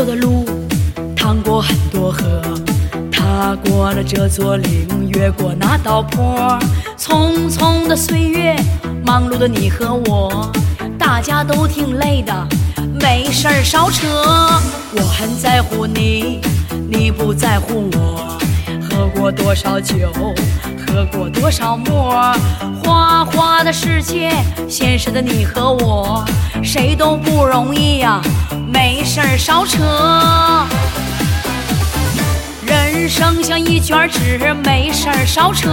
[0.00, 0.46] 走的路，
[1.14, 2.40] 趟过很多河，
[3.12, 6.58] 踏过了这座岭，越过那道坡。
[6.96, 8.56] 匆匆的岁月，
[9.04, 10.50] 忙碌的你和我，
[10.98, 12.32] 大家都挺累的，
[12.98, 14.06] 没事儿少扯。
[14.94, 16.40] 我很在乎你，
[16.88, 18.38] 你不在乎我，
[18.80, 19.94] 喝过多少酒，
[20.78, 22.34] 喝过多少沫。
[23.40, 24.30] 花的世界，
[24.68, 26.22] 现实的你和我，
[26.62, 28.20] 谁都不容易呀。
[28.70, 29.82] 没事儿少扯，
[32.66, 35.70] 人生像一卷纸，没事儿少扯，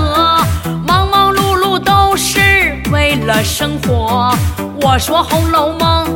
[0.86, 4.34] 忙忙碌碌都是为了生活。
[4.82, 6.08] 我说《红楼梦》，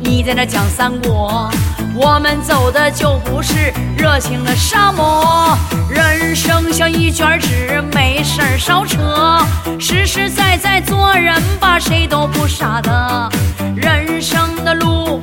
[0.00, 1.50] 你在那讲三国，
[1.94, 5.56] 我们走的就不是热情的沙漠。
[5.88, 9.40] 人生像一卷纸，没事儿烧车，
[9.78, 13.30] 实实在在做人吧，谁都不傻的。
[13.76, 15.22] 人生的路。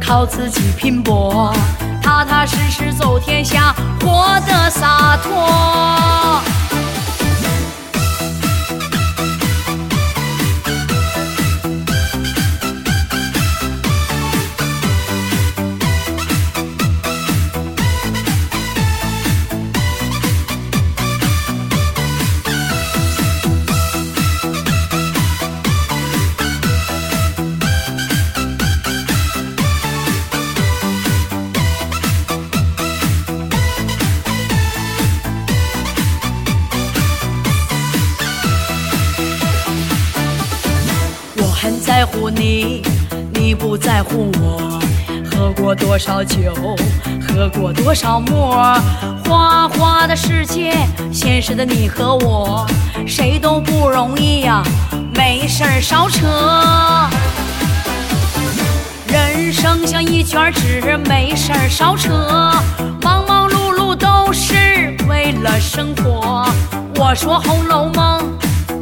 [0.00, 1.54] 靠自己拼搏，
[2.02, 5.61] 踏踏实实走天下，活得洒脱。
[42.02, 42.82] 在乎你，
[43.32, 44.80] 你不在乎我。
[45.24, 46.52] 喝过多少酒，
[47.20, 48.56] 喝过多少沫。
[49.24, 50.74] 花花的世界，
[51.12, 52.66] 现实的你和我，
[53.06, 54.64] 谁都不容易呀。
[55.14, 56.26] 没事儿少扯，
[59.06, 62.10] 人生像一卷纸，没事儿少扯，
[63.00, 66.48] 忙忙碌碌都是为了生活。
[66.96, 68.18] 我说《红楼梦》，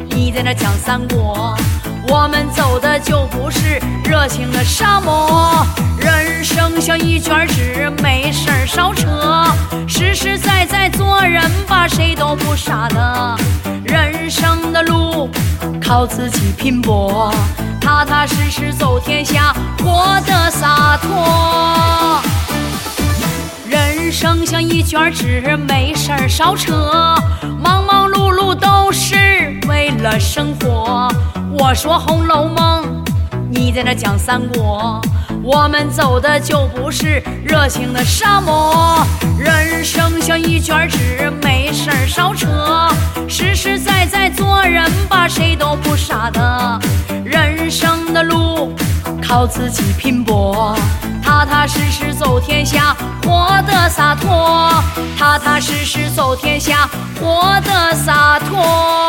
[0.09, 1.55] 你在那讲三国。
[2.81, 5.65] 的就不是热情的沙漠，
[5.99, 9.07] 人生像一卷纸，没事儿少扯，
[9.87, 13.37] 实实在在做人吧，谁都不傻的。
[13.85, 15.29] 人生的路
[15.81, 17.31] 靠自己拼搏，
[17.79, 22.19] 踏踏实实走天下，活得洒脱。
[23.69, 26.73] 人生像一卷纸，没事儿少扯，
[27.61, 29.15] 忙忙碌碌都是
[29.67, 31.07] 为了生活。
[31.53, 33.03] 我说《红楼梦》，
[33.49, 35.01] 你在那讲三国，
[35.43, 39.05] 我们走的就不是热情的沙漠。
[39.37, 42.47] 人生像一卷纸，没事儿少扯，
[43.27, 46.79] 实实在在做人吧，谁都不傻的。
[47.25, 48.73] 人生的路
[49.21, 50.73] 靠自己拼搏，
[51.21, 54.71] 踏踏实实走天下，活得洒脱。
[55.17, 56.89] 踏踏实实走天下，
[57.19, 59.00] 活得洒脱。